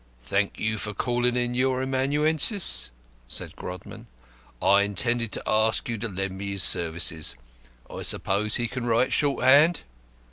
[0.23, 2.89] "Thank you for calling in your amanuensis,"
[3.27, 4.07] said Grodman.
[4.59, 7.35] "I intended to ask you to lend me his services.
[7.87, 9.83] I suppose he can write shorthand."